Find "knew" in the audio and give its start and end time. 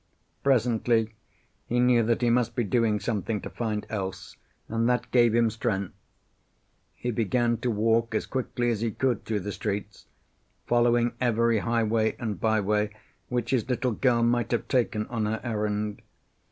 1.79-2.01